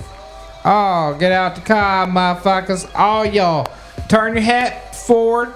[0.70, 2.90] Oh, get out the car, motherfuckers.
[2.94, 3.72] All y'all,
[4.06, 5.54] turn your hat forward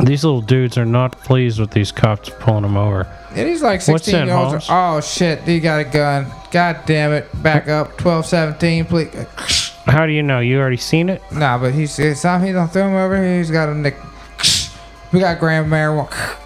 [0.00, 3.06] These little dudes are not pleased with these cops pulling them over.
[3.32, 4.64] And he's like 16 that, years old.
[4.70, 6.32] Oh shit, he got a gun.
[6.50, 7.28] God damn it.
[7.42, 7.98] Back up.
[7.98, 9.10] 12, 17, please.
[9.84, 10.40] How do you know?
[10.40, 11.20] You already seen it?
[11.30, 12.46] Nah, but he's it's something.
[12.46, 13.36] He don't throw him over here.
[13.36, 13.96] He's got a nick.
[15.12, 16.38] We got gram marijuana.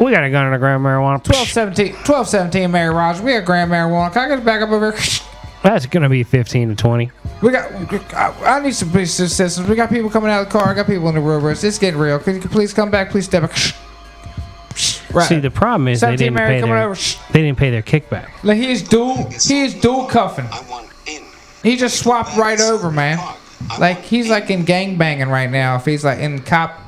[0.00, 1.22] We got a gun and a gram of marijuana.
[1.22, 3.20] 12, 17, 12, 17, Mary Rogers.
[3.20, 4.10] We got gram marijuana.
[4.10, 5.26] Can I get back up over here?
[5.62, 7.10] That's gonna be 15 to 20.
[7.42, 7.70] We got.
[8.14, 9.68] I, I need some police assistance.
[9.68, 10.68] We got people coming out of the car.
[10.70, 11.44] I got people in the road.
[11.44, 12.18] It's getting real.
[12.18, 13.10] Can you please come back?
[13.10, 13.52] Please step back.
[15.12, 15.28] Right.
[15.28, 17.00] See, the problem is they 17 didn't Mary pay coming their over.
[17.32, 18.30] they didn't pay their kickback.
[18.44, 19.28] Like he's dual.
[19.30, 20.46] He is dual cuffing.
[20.50, 21.24] I want in.
[21.62, 23.18] He just swapped right over, man.
[23.78, 25.76] Like he's like in gang banging right now.
[25.76, 26.80] If he's like in cop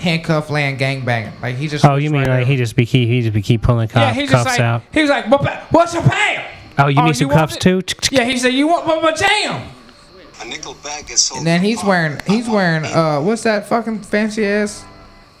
[0.00, 1.84] handcuff land gang banging, like he just.
[1.84, 2.50] Oh, you mean right like over.
[2.50, 4.60] he just be keep he just be keep pulling cuff, Yeah, he's just cuffs like
[4.60, 4.82] out?
[4.92, 6.48] he was like, "What what's your pay?
[6.78, 7.82] Oh, you Oh, need some you cuffs too?
[8.10, 9.68] Yeah, he said, "You want my, my jam?"
[10.40, 11.38] A nickel bag gets sold.
[11.38, 14.84] And then he's wearing he's wearing uh what's that fucking fancy ass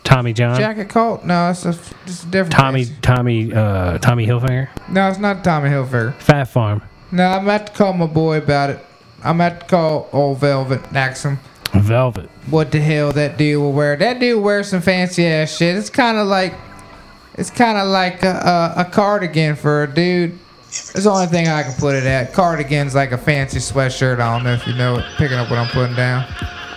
[0.04, 1.24] Tommy John, jacket called?
[1.24, 2.52] No, it's a, it's a different.
[2.52, 3.00] Tommy fancy.
[3.02, 6.14] Tommy uh Tommy Hilfiger, No, it's not Tommy Hilfiger.
[6.16, 8.78] Phat Farm, No, I'm about to call my boy about it.
[9.24, 11.38] I'm about to call old Velvet and ask him
[11.74, 12.28] Velvet.
[12.50, 13.96] what the hell that dude will wear.
[13.96, 15.76] That dude wears some fancy ass shit.
[15.76, 16.54] It's kind of like,
[17.34, 20.38] it's kind of like a, a, a cardigan for a dude.
[20.94, 22.32] It's the only thing I can put it at.
[22.32, 24.20] Cardigan's like a fancy sweatshirt.
[24.20, 25.04] I don't know if you know it.
[25.18, 26.24] Picking up what I'm putting down.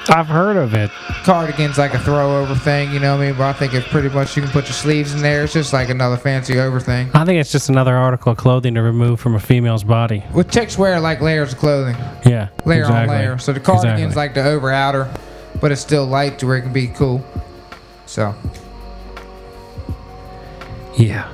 [0.08, 0.92] I've heard of it.
[1.24, 3.38] Cardigan's like a throw over thing, you know what I mean?
[3.38, 5.44] But I think it's pretty much you can put your sleeves in there.
[5.46, 7.10] It's just like another fancy over thing.
[7.16, 10.24] I think it's just another article of clothing to remove from a female's body.
[10.32, 13.38] Well, chicks wear like layers of clothing, Yeah, layer on layer.
[13.40, 14.16] So the cardigan's Exactly.
[14.16, 15.12] like the over outer,
[15.60, 17.26] but it's still light to where it can be cool.
[18.06, 18.36] So
[20.98, 21.28] Yeah.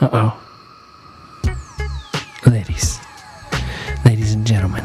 [0.00, 0.42] Uh oh.
[2.46, 3.00] Ladies,
[4.04, 4.84] ladies and gentlemen,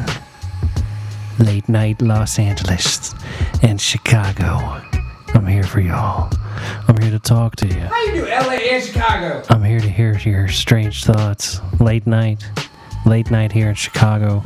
[1.38, 3.14] late night Los Angeles
[3.62, 4.80] and Chicago.
[5.34, 6.32] I'm here for y'all.
[6.88, 7.80] I'm here to talk to you.
[7.80, 9.42] how you do LA and Chicago?
[9.50, 11.60] I'm here to hear your strange thoughts.
[11.78, 12.44] Late night,
[13.06, 14.42] late night here in Chicago.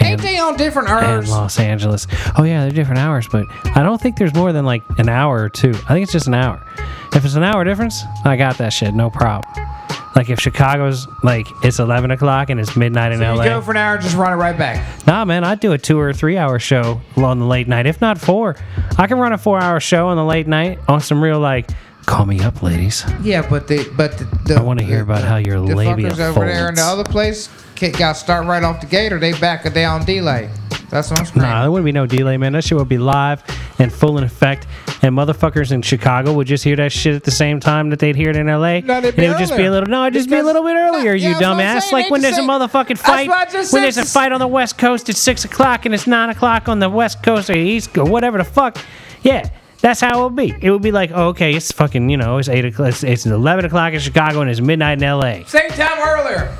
[0.00, 1.24] Ain't they on different hours?
[1.24, 1.28] and?
[1.28, 2.06] Los Angeles.
[2.36, 5.42] Oh yeah, they're different hours, but I don't think there's more than like an hour
[5.42, 5.70] or two.
[5.70, 6.62] I think it's just an hour.
[7.14, 9.66] If it's an hour difference, I got that shit, no problem.
[10.16, 13.44] Like if Chicago's like it's eleven o'clock and it's midnight in You LA.
[13.44, 15.06] go for an hour and just run it right back.
[15.06, 18.00] nah, man, I'd do a two or three hour show on the late night, if
[18.00, 18.56] not four.
[18.98, 21.70] I can run a four hour show on the late night on some real like.
[22.06, 23.04] Call me up, ladies.
[23.22, 26.20] Yeah, but the but the, the I wanna hear about how your the labia fuckers
[26.20, 29.18] over there in the other place can't got to start right off the gate, or
[29.18, 30.48] they back a day on delay.
[30.88, 31.50] That's what I'm screaming.
[31.50, 32.52] Nah, there wouldn't be no delay, man.
[32.54, 33.42] That shit would be live
[33.78, 34.66] and full in effect.
[35.06, 38.16] And motherfuckers in Chicago would just hear that shit at the same time that they'd
[38.16, 38.80] hear it in LA.
[38.80, 40.74] No, and it would just be a little, no, it'd just be a little bit
[40.74, 41.80] earlier, Yeah, you that's dumbass.
[41.90, 42.02] saying.
[42.02, 43.82] Like when there's a motherfucking fight, what I just when said.
[43.82, 46.80] there's a fight on the West Coast at 6 o'clock and it's 9 o'clock on
[46.80, 48.78] the West Coast or East or whatever the fuck.
[49.22, 49.48] Yeah.
[49.80, 50.54] That's how it would be.
[50.60, 53.26] It would be like, oh, okay, it's fucking, you know, it's eight o'clock, it's, it's
[53.26, 55.44] eleven o'clock in Chicago and it's midnight in LA.
[55.44, 56.56] Same time earlier.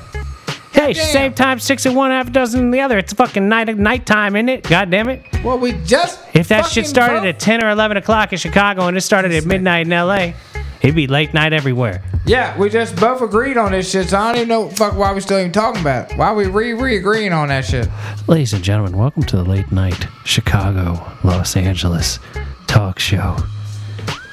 [0.77, 1.07] Hey, Damn.
[1.07, 2.99] same time, six and one, half a dozen in the other.
[2.99, 4.63] It's fucking night nighttime, isn't it?
[4.65, 5.23] God damn it!
[5.43, 8.87] Well, we just If that shit started vote- at 10 or 11 o'clock in Chicago
[8.87, 10.35] and it started at midnight in LA,
[10.83, 12.03] it'd be late night everywhere.
[12.27, 14.11] yeah, we just both agreed on this shit.
[14.11, 16.19] So I don't even know fuck why we still even talking about it.
[16.19, 17.89] Why we re re agreeing on that shit?
[18.29, 22.19] Ladies and gentlemen, welcome to the late night Chicago, Los Angeles
[22.67, 23.35] talk show.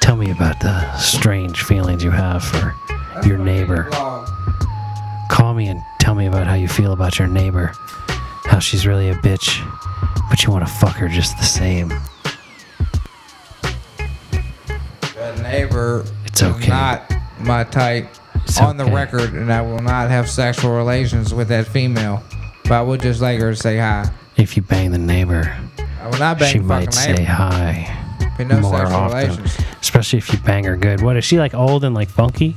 [0.00, 2.74] Tell me about the strange feelings you have for
[3.26, 3.88] your neighbor.
[5.34, 7.72] Call me and tell me about how you feel about your neighbor.
[8.44, 9.58] How she's really a bitch,
[10.30, 11.88] but you want to fuck her just the same.
[15.16, 16.68] That neighbor It's is okay.
[16.68, 18.08] not my type
[18.44, 22.22] It's on the record, and I will not have sexual relations with that female.
[22.62, 24.08] But I would just like her to say hi.
[24.36, 25.52] If you bang the neighbor,
[26.00, 27.24] I will not bang she the might fucking say neighbor.
[27.24, 28.00] hi.
[28.38, 29.18] No more often.
[29.30, 29.56] relations.
[29.80, 31.02] Especially if you bang her good.
[31.02, 32.54] What is she like old and like funky?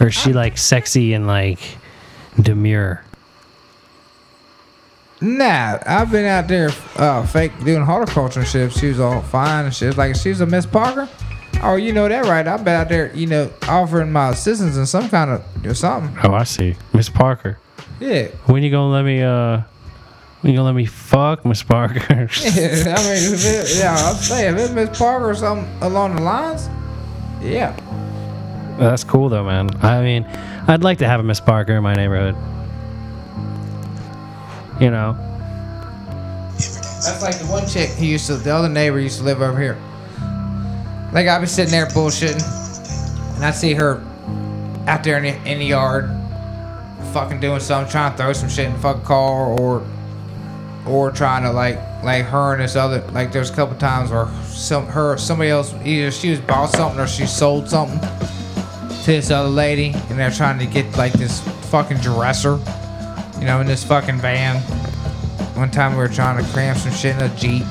[0.00, 1.60] Or is she like sexy and like
[2.40, 3.04] demure?
[5.20, 8.72] Nah, I've been out there uh, fake doing horticulture and shit.
[8.72, 9.96] She was all fine and shit.
[9.96, 11.08] Like, if she was a Miss Parker.
[11.62, 12.46] Oh, you know that right.
[12.46, 16.16] I've been out there, you know, offering my assistance in some kind of or something.
[16.24, 16.74] Oh, I see.
[16.92, 17.58] Miss Parker.
[18.00, 18.28] Yeah.
[18.46, 19.60] When you gonna let me uh
[20.40, 22.00] when you gonna let me fuck Miss Parker?
[22.10, 26.68] I mean, it, yeah, I'll say if it's Miss Parker or something along the lines,
[27.40, 27.76] yeah.
[28.82, 29.70] That's cool though, man.
[29.80, 30.24] I mean,
[30.66, 32.34] I'd like to have a Miss Parker in my neighborhood.
[34.80, 35.16] You know.
[36.54, 39.60] That's like the one chick he used to, the other neighbor used to live over
[39.60, 39.78] here.
[41.12, 42.42] Like I'd be sitting there bullshitting,
[43.36, 44.02] and I'd see her
[44.88, 46.10] out there in the, in the yard,
[47.12, 49.86] fucking doing something, trying to throw some shit in the fucking car, or
[50.86, 54.26] or trying to like like her and this other like there's a couple times where
[54.46, 58.00] some her somebody else either she was bought something or she sold something
[59.02, 62.58] to this other lady and they're trying to get like this fucking dresser,
[63.38, 64.60] you know, in this fucking van.
[65.56, 67.64] One time we were trying to cram some shit in a jeep.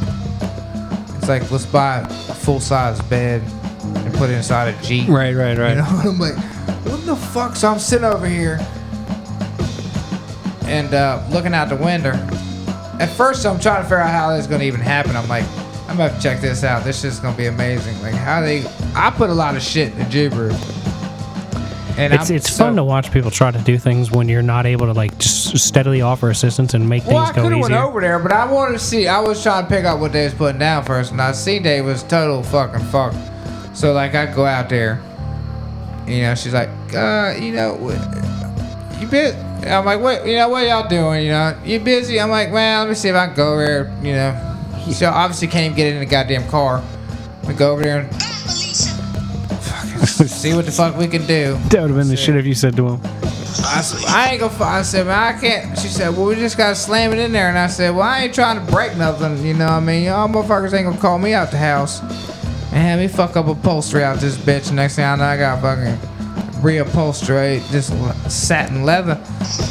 [1.18, 3.42] It's like let's buy a full size bed
[3.84, 5.08] and put it inside a jeep.
[5.08, 5.70] Right, right, right.
[5.70, 6.36] You know, I'm like,
[6.86, 7.56] what the fuck?
[7.56, 8.60] So I'm sitting over here
[10.66, 12.12] and uh, looking out the window.
[13.00, 15.16] At first, I'm trying to figure out how this is going to even happen.
[15.16, 15.46] I'm like,
[15.88, 16.84] I'm about to check this out.
[16.84, 18.00] This shit's going to be amazing.
[18.02, 18.66] Like, how they.
[18.96, 20.52] I put a lot of shit in Jibber.
[22.02, 24.42] And It's I'm it's so- fun to watch people try to do things when you're
[24.42, 27.50] not able to like just steadily offer assistance and make Well, I things could go
[27.50, 29.08] have went over there, but I wanted to see.
[29.08, 31.60] I was trying to pick up what they was putting down first, and I see
[31.60, 33.14] they was total fucking fuck.
[33.74, 35.00] So like, I go out there,
[36.08, 36.34] you know.
[36.36, 37.78] She's like, uh, you know,
[39.00, 39.36] you bit.
[39.66, 40.26] I'm like, what?
[40.26, 41.24] You know, what y'all doing?
[41.26, 42.20] You know, you busy?
[42.20, 43.98] I'm like, well, let me see if I can go over there.
[44.04, 46.84] You know, so obviously can't even get in the goddamn car.
[47.48, 48.31] We go over there and
[50.28, 51.54] see what the fuck we can do.
[51.70, 53.02] That would have been the shit if you said to him.
[53.04, 54.64] I, s- I ain't gonna.
[54.64, 55.78] I said, man, I can't.
[55.78, 57.50] She said, well, we just gotta slam it in there.
[57.50, 59.46] And I said, well, I ain't trying to break nothing.
[59.46, 60.04] You know what I mean?
[60.06, 64.04] Y'all motherfuckers ain't gonna call me out the house and have me fuck up upholstery
[64.04, 64.72] out this bitch.
[64.74, 65.98] Next thing I know, I got fucking
[66.62, 67.88] reupholstery, this
[68.34, 69.14] satin leather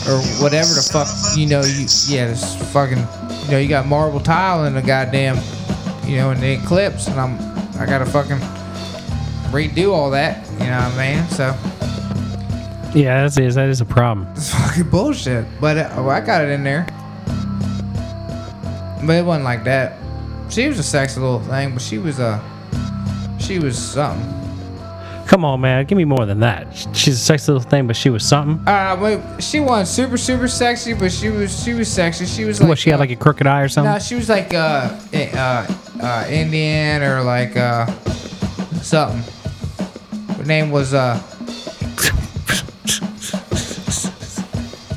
[0.08, 1.08] or whatever the fuck.
[1.36, 2.98] You know, you yeah, this fucking.
[3.46, 5.38] You know, you got marble tile in the goddamn.
[6.04, 7.38] You know, in the eclipse, and I'm.
[7.80, 8.38] I gotta fucking
[9.50, 10.46] redo all that.
[10.52, 11.28] You know what I mean?
[11.28, 11.56] So.
[12.94, 14.26] Yeah, that is that is a problem.
[14.32, 15.46] It's fucking bullshit.
[15.60, 16.86] But uh, oh, I got it in there.
[19.06, 19.96] But it wasn't like that.
[20.50, 22.42] She was a sexy little thing, but she was a.
[23.38, 24.36] she was something.
[25.26, 26.66] Come on, man, give me more than that.
[26.92, 28.66] She's a sexy little thing, but she was something.
[28.66, 32.26] Uh, she wasn't super super sexy, but she was she was sexy.
[32.26, 32.68] She was like.
[32.68, 33.92] what she had uh, like a crooked eye or something?
[33.92, 37.86] No, she was like uh, eh, uh, uh, Indian or like uh,
[38.82, 39.22] something.
[40.40, 41.20] Her name was uh.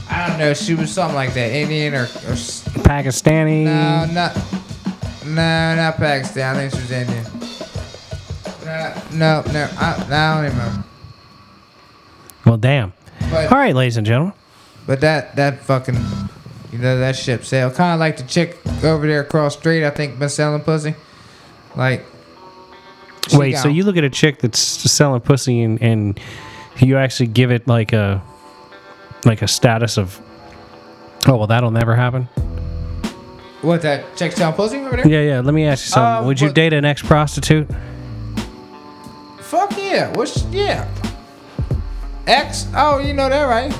[0.10, 0.54] I don't know.
[0.54, 2.38] She was something like that, Indian or, or
[2.88, 3.66] Pakistani.
[3.66, 4.34] No, not.
[5.26, 6.56] No, not Pakistan.
[6.56, 7.26] I think she was Indian.
[8.64, 9.70] No, no, no.
[9.78, 10.84] I, I don't even remember.
[12.46, 12.94] Well, damn.
[13.30, 14.32] But, All right, ladies and gentlemen.
[14.88, 16.00] but that that fucking,
[16.72, 17.74] you know, that ship sailed.
[17.74, 19.86] Kind of like the chick over there across the street.
[19.86, 20.96] I think been selling pussy.
[21.76, 22.06] Like.
[23.30, 26.20] She Wait, so you look at a chick that's selling pussy and, and
[26.78, 28.22] you actually give it like a
[29.26, 30.20] like a status of
[31.28, 32.24] oh well that'll never happen.
[33.62, 35.08] What that chick selling pussy over there?
[35.08, 35.40] Yeah, yeah.
[35.40, 36.24] Let me ask you something.
[36.24, 37.68] Uh, Would you what- date an ex prostitute?
[39.40, 40.12] Fuck yeah.
[40.16, 40.88] What's yeah.
[42.28, 42.68] X.
[42.76, 43.72] Oh, you know that right?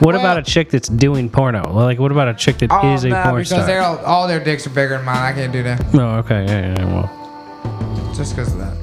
[0.00, 1.70] What Well- about a chick that's doing porno?
[1.72, 3.66] Like, what about a chick that is Oh, a nah, porn because star?
[3.66, 5.16] they're all, all their dicks are bigger than mine.
[5.16, 5.84] I can't do that.
[5.94, 6.44] Oh, okay.
[6.46, 7.19] Yeah, yeah, well,
[8.20, 8.76] Just because of that.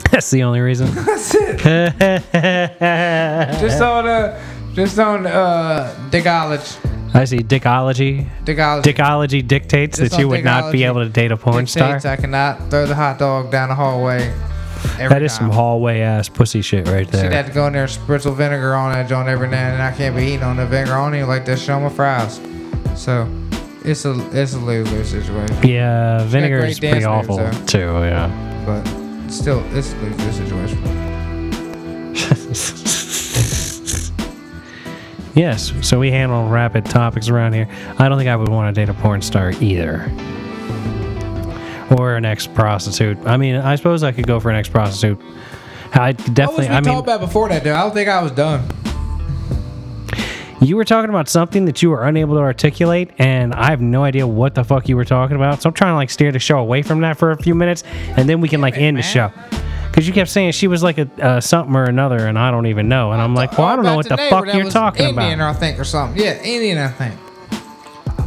[0.10, 0.92] that's the only reason.
[1.04, 1.58] That's it.
[3.60, 4.42] just on uh,
[4.74, 7.14] just on uh, dickology.
[7.14, 7.38] I see.
[7.38, 8.28] Dickology.
[8.44, 8.82] Dickology.
[8.82, 11.92] Dickology dictates Just that you would not be able to date a porn star.
[11.92, 14.24] dictates I cannot throw the hot dog down the hallway.
[14.98, 17.30] Every That is some hallway ass pussy shit right She'd there.
[17.30, 19.80] have to go in there and spritzel vinegar on that joint every now and then.
[19.80, 22.40] I can't be eating on the vinegar on it like that shit on my fries.
[22.96, 23.28] So
[23.84, 25.56] it's a it's a lose lose situation.
[25.62, 27.52] Yeah, vinegar is pretty awful though.
[27.66, 27.78] too.
[27.78, 28.47] Yeah.
[28.68, 28.84] But
[29.30, 30.78] still it's a lose lose situation.
[35.34, 35.72] Yes.
[35.80, 37.66] So we handle rapid topics around here.
[37.98, 40.02] I don't think I would want to date a porn star either.
[41.96, 43.16] Or an ex prostitute.
[43.24, 45.18] I mean, I suppose I could go for an ex prostitute.
[45.94, 46.68] I could What was definitely.
[46.68, 47.72] we I mean, talking about before that, dude?
[47.72, 48.68] I don't think I was done.
[50.60, 54.04] You were talking about something that you were unable to articulate, and I have no
[54.04, 55.62] idea what the fuck you were talking about.
[55.62, 57.84] So I'm trying to like steer the show away from that for a few minutes,
[58.16, 59.30] and then we can like end the show.
[59.90, 62.66] Because you kept saying she was like a uh, something or another, and I don't
[62.66, 63.12] even know.
[63.12, 65.56] And I'm like, well, I don't know what the fuck you're talking Indian, about.
[65.56, 66.22] I think, or something.
[66.22, 67.14] Yeah, Indian, I think.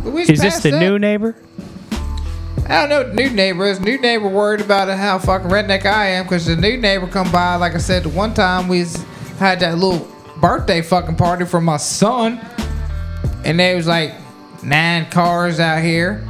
[0.04, 0.80] But we Is this passed the that.
[0.80, 1.36] new neighbor?
[2.68, 3.80] I don't know what the new neighbor is.
[3.80, 7.56] New neighbor worried about how fucking redneck I am because the new neighbor come by.
[7.56, 8.86] Like I said, the one time we
[9.38, 10.08] had that little
[10.42, 12.40] birthday fucking party for my son,
[13.46, 14.14] and there was like
[14.64, 16.28] nine cars out here.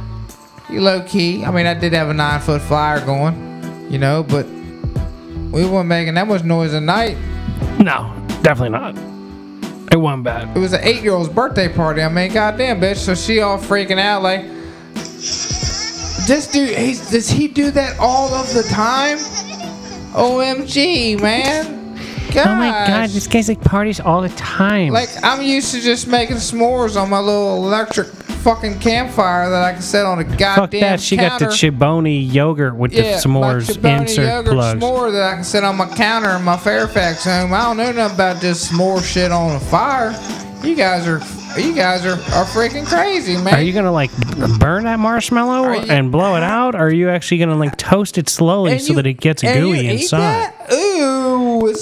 [0.70, 1.44] You low key.
[1.44, 4.46] I mean, I did have a nine foot flyer going, you know, but
[5.52, 7.16] we weren't making that much noise at night.
[7.78, 8.96] No, definitely not.
[9.92, 10.56] It wasn't bad.
[10.56, 12.02] It was an eight year old's birthday party.
[12.02, 12.96] I mean, goddamn, bitch.
[12.96, 14.42] So she all freaking out like,
[16.26, 19.18] this dude, he's, does he do that all of the time?
[20.14, 21.81] OMG, man.
[22.32, 22.46] Gosh.
[22.46, 24.92] Oh my god, this guy's like parties all the time.
[24.92, 29.72] Like, I'm used to just making s'mores on my little electric fucking campfire that I
[29.74, 31.00] can set on a goddamn Fuck that.
[31.00, 31.46] She got the.
[31.46, 34.82] Chobani yogurt with yeah, the s'mores my insert yogurt plugs.
[34.82, 37.52] s'more that I can set on my counter in my Fairfax home.
[37.52, 40.10] I don't know nothing about this s'more shit on a fire.
[40.64, 41.20] You guys are,
[41.60, 43.54] you guys are, are freaking crazy, man.
[43.54, 44.10] Are you gonna like
[44.58, 48.16] burn that marshmallow you- and blow it out, or are you actually gonna like toast
[48.16, 50.20] it slowly so you- that it gets and you gooey eat inside?
[50.20, 50.72] that?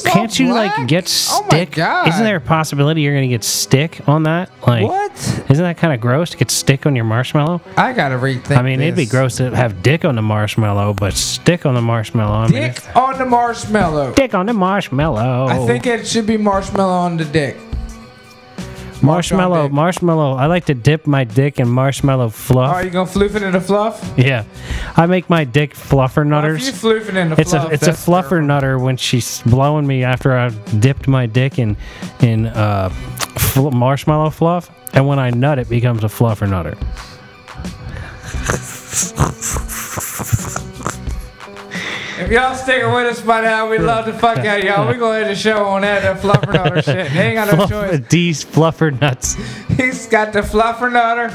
[0.05, 0.79] It's Can't you black?
[0.79, 1.73] like get Oh my stick?
[1.73, 2.09] god!
[2.09, 4.51] Isn't there a possibility you're gonna get stick on that?
[4.67, 5.13] Like, what?
[5.51, 7.61] isn't that kind of gross to get stick on your marshmallow?
[7.77, 8.57] I gotta rethink.
[8.57, 11.83] I mean, it'd be gross to have dick on the marshmallow, but stick on the
[11.83, 12.45] marshmallow.
[12.45, 14.15] I Dick it's- on the marshmallow.
[14.15, 15.47] dick on the marshmallow.
[15.49, 17.57] I think it should be marshmallow on the dick.
[19.03, 19.73] Marshmallow, dick.
[19.73, 20.35] marshmallow.
[20.35, 22.73] I like to dip my dick in marshmallow fluff.
[22.75, 24.15] Are you gonna floof it in the fluff?
[24.17, 24.45] yeah,
[24.97, 27.75] I make my dick fluffer Well, if you floof it in the It's fluff, a
[27.75, 28.47] it's a fluffer terrible.
[28.49, 31.77] nutter when she's blowing me after I've dipped my dick in
[32.21, 36.77] in uh, fl- marshmallow fluff, and when I nut, it becomes a fluffer nutter.
[42.21, 44.89] If y'all sticking with us by now, we love the fuck out of y'all.
[44.89, 47.11] We gonna end the show on that, that fluffer nutter shit.
[47.11, 48.01] He ain't got no Fluff, choice.
[48.09, 49.35] D's fluffer nuts.
[49.77, 51.31] He's got the fluffer nutter.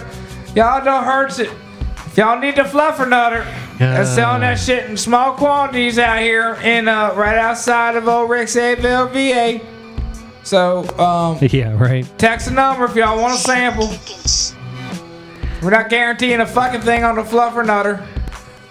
[0.56, 1.50] Y'all don't hurt it.
[2.08, 3.46] If y'all need the fluffer nutter,
[3.80, 8.30] they're selling that shit in small quantities out here in uh, right outside of Old
[8.30, 9.66] Rixeyville, VA.
[10.44, 12.06] So, um, Yeah, right.
[12.18, 13.90] text the number if y'all want a sample.
[15.62, 18.06] We're not guaranteeing a fucking thing on the fluffer nutter.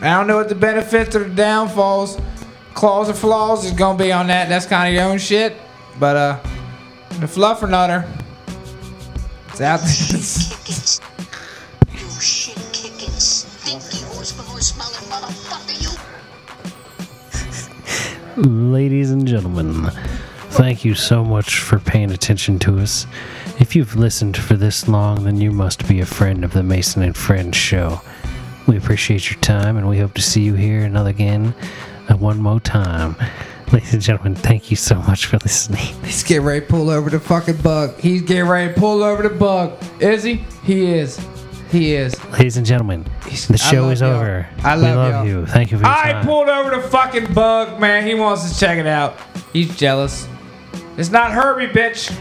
[0.04, 2.20] I don't know what the benefits or the downfalls,
[2.74, 4.50] claws or flaws is gonna be on that.
[4.50, 5.56] That's kind of your own shit.
[5.98, 6.38] But uh,
[7.20, 8.04] the fluffer nutter,
[9.48, 9.88] it's out there.
[11.98, 15.80] You shit kicking, stinky horsemanure smelling motherfucker,
[18.36, 18.72] you.
[18.72, 19.90] Ladies and gentlemen,
[20.50, 23.06] thank you so much for paying attention to us.
[23.58, 27.02] If you've listened for this long, then you must be a friend of the Mason
[27.02, 28.02] and Friends show.
[28.66, 31.54] We appreciate your time and we hope to see you here another again,
[32.08, 33.16] uh, one more time.
[33.72, 35.84] Ladies and gentlemen, thank you so much for listening.
[36.04, 37.98] He's getting ready to pull over the fucking bug.
[38.00, 39.82] He's getting ready to pull over the bug.
[40.00, 40.44] Is he?
[40.64, 41.20] He is.
[41.70, 42.22] He is.
[42.30, 43.04] Ladies and gentlemen,
[43.48, 44.12] the show is y'all.
[44.14, 44.48] over.
[44.62, 45.26] I we love love y'all.
[45.26, 45.46] you.
[45.46, 46.24] Thank you for your I time.
[46.26, 48.06] pulled over the fucking bug, man.
[48.06, 49.18] He wants to check it out.
[49.52, 50.28] He's jealous.
[50.96, 52.12] It's not Herbie, bitch.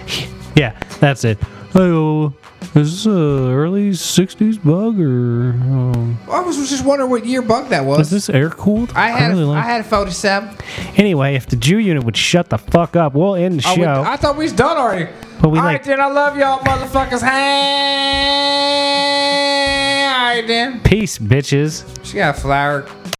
[0.56, 1.38] yeah, that's it.
[1.76, 2.34] Oh,
[2.76, 7.70] is this a early 60s bug or um, I was just wondering what year bug
[7.70, 8.00] that was.
[8.00, 8.92] is this air cooled?
[8.96, 10.58] I had really a, like I had a 47.
[10.96, 14.02] Anyway, if the Jew unit would shut the fuck up, we'll end the Oh, show.
[14.02, 15.08] we- I thought we was done already.
[15.42, 16.00] But we All like- right, then.
[16.02, 17.22] I love y'all, motherfuckers.
[18.64, 20.80] Hey, all right, then.
[20.82, 21.84] Peace, bitches.
[22.06, 22.88] She got a flower.